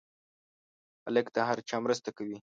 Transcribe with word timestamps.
هلک 1.05 1.25
د 1.35 1.37
هر 1.47 1.57
چا 1.69 1.77
مرسته 1.85 2.09
کوي. 2.17 2.37